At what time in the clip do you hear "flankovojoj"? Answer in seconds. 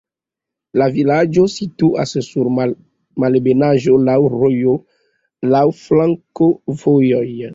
5.83-7.27